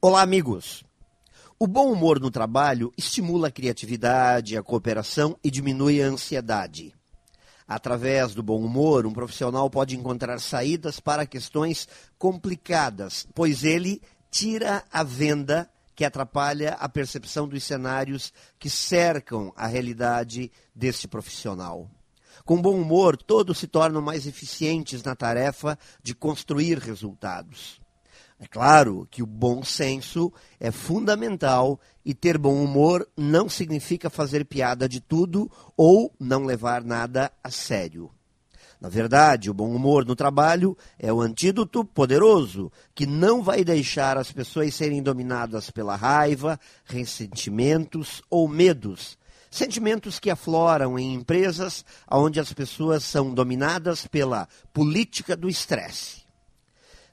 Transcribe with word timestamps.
Olá, 0.00 0.22
amigos! 0.22 0.84
O 1.58 1.66
bom 1.66 1.90
humor 1.90 2.20
no 2.20 2.30
trabalho 2.30 2.92
estimula 2.96 3.48
a 3.48 3.50
criatividade, 3.50 4.56
a 4.56 4.62
cooperação 4.62 5.36
e 5.42 5.50
diminui 5.50 6.00
a 6.00 6.06
ansiedade. 6.06 6.94
Através 7.66 8.32
do 8.32 8.40
bom 8.40 8.64
humor, 8.64 9.06
um 9.06 9.12
profissional 9.12 9.68
pode 9.68 9.96
encontrar 9.96 10.38
saídas 10.38 11.00
para 11.00 11.26
questões 11.26 11.88
complicadas, 12.16 13.26
pois 13.34 13.64
ele 13.64 14.00
tira 14.30 14.84
a 14.92 15.02
venda 15.02 15.68
que 15.96 16.04
atrapalha 16.04 16.74
a 16.74 16.88
percepção 16.88 17.48
dos 17.48 17.64
cenários 17.64 18.32
que 18.56 18.70
cercam 18.70 19.52
a 19.56 19.66
realidade 19.66 20.48
deste 20.72 21.08
profissional. 21.08 21.90
Com 22.44 22.62
bom 22.62 22.80
humor, 22.80 23.16
todos 23.16 23.58
se 23.58 23.66
tornam 23.66 24.00
mais 24.00 24.28
eficientes 24.28 25.02
na 25.02 25.16
tarefa 25.16 25.76
de 26.00 26.14
construir 26.14 26.78
resultados. 26.78 27.80
É 28.40 28.46
claro 28.46 29.06
que 29.10 29.20
o 29.20 29.26
bom 29.26 29.64
senso 29.64 30.32
é 30.60 30.70
fundamental 30.70 31.80
e 32.04 32.14
ter 32.14 32.38
bom 32.38 32.62
humor 32.62 33.06
não 33.16 33.48
significa 33.48 34.08
fazer 34.08 34.44
piada 34.44 34.88
de 34.88 35.00
tudo 35.00 35.50
ou 35.76 36.14
não 36.20 36.44
levar 36.44 36.84
nada 36.84 37.32
a 37.42 37.50
sério. 37.50 38.10
Na 38.80 38.88
verdade, 38.88 39.50
o 39.50 39.54
bom 39.54 39.74
humor 39.74 40.04
no 40.04 40.14
trabalho 40.14 40.78
é 40.96 41.12
o 41.12 41.20
antídoto 41.20 41.84
poderoso 41.84 42.70
que 42.94 43.06
não 43.06 43.42
vai 43.42 43.64
deixar 43.64 44.16
as 44.16 44.30
pessoas 44.30 44.72
serem 44.72 45.02
dominadas 45.02 45.68
pela 45.68 45.96
raiva, 45.96 46.60
ressentimentos 46.84 48.22
ou 48.30 48.46
medos. 48.46 49.18
Sentimentos 49.50 50.20
que 50.20 50.30
afloram 50.30 50.96
em 50.96 51.12
empresas 51.12 51.84
onde 52.08 52.38
as 52.38 52.52
pessoas 52.52 53.02
são 53.02 53.34
dominadas 53.34 54.06
pela 54.06 54.46
política 54.72 55.36
do 55.36 55.48
estresse. 55.48 56.27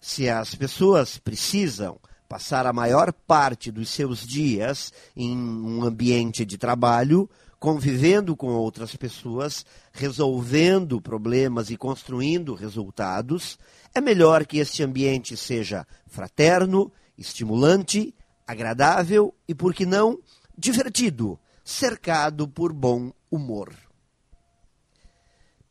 Se 0.08 0.30
as 0.30 0.54
pessoas 0.54 1.18
precisam 1.18 2.00
passar 2.30 2.68
a 2.68 2.72
maior 2.72 3.12
parte 3.12 3.72
dos 3.72 3.90
seus 3.90 4.20
dias 4.20 4.94
em 5.18 5.36
um 5.36 5.84
ambiente 5.84 6.46
de 6.46 6.60
trabalho, 6.60 7.28
convivendo 7.60 8.36
com 8.36 8.50
outras 8.50 8.96
pessoas, 8.96 9.66
resolvendo 9.92 11.02
problemas 11.02 11.72
e 11.72 11.76
construindo 11.76 12.54
resultados, 12.54 13.58
é 13.96 14.00
melhor 14.00 14.46
que 14.46 14.60
este 14.60 14.84
ambiente 14.84 15.36
seja 15.36 15.88
fraterno, 16.06 16.94
estimulante, 17.18 18.14
agradável 18.46 19.34
e, 19.48 19.56
por 19.56 19.74
que 19.74 19.88
não, 19.88 20.20
divertido, 20.56 21.40
cercado 21.64 22.48
por 22.48 22.72
bom 22.72 23.12
humor. 23.32 23.74